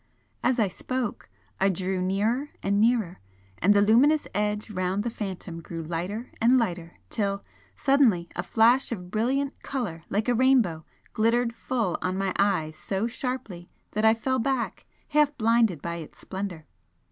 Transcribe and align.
As 0.41 0.57
I 0.57 0.67
spoke 0.67 1.29
I 1.59 1.69
drew 1.69 2.01
nearer 2.01 2.49
and 2.63 2.81
nearer 2.81 3.19
and 3.59 3.71
the 3.71 3.83
luminous 3.83 4.27
edge 4.33 4.71
round 4.71 5.03
the 5.03 5.11
Phantom 5.11 5.61
grew 5.61 5.83
lighter 5.83 6.31
and 6.41 6.57
lighter, 6.57 6.97
till 7.11 7.43
suddenly 7.75 8.27
a 8.35 8.41
flash 8.41 8.91
of 8.91 9.11
brilliant 9.11 9.61
colour 9.61 10.01
like 10.09 10.27
a 10.27 10.33
rainbow 10.33 10.87
glittered 11.13 11.53
full 11.53 11.99
on 12.01 12.17
my 12.17 12.33
eyes 12.39 12.75
so 12.77 13.05
sharply 13.05 13.69
that 13.91 14.03
I 14.03 14.15
fell 14.15 14.39
back, 14.39 14.87
half 15.09 15.37
blinded 15.37 15.83
by 15.83 15.97
its 15.97 16.17
splendour. 16.17 16.65